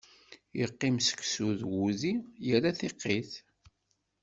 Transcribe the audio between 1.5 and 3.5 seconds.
d wudi, irra tiqit.